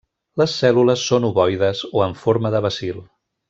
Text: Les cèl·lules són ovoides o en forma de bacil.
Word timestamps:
Les 0.41 0.53
cèl·lules 0.61 1.03
són 1.11 1.27
ovoides 1.29 1.83
o 2.01 2.05
en 2.09 2.19
forma 2.25 2.55
de 2.59 2.63
bacil. 2.69 3.07